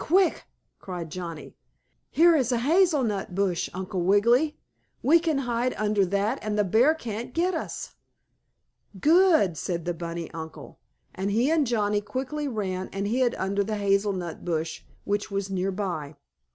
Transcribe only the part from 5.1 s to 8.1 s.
can hide under that and the bear can't get us!"